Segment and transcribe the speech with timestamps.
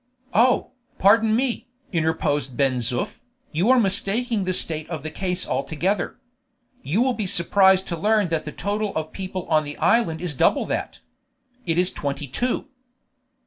[0.33, 3.19] "Oh, pardon me," interposed Ben Zoof,
[3.51, 6.19] "you are mistaking the state of the case altogether.
[6.81, 10.33] You will be surprised to learn that the total of people on the island is
[10.33, 11.01] double that.
[11.67, 12.67] It is twenty two."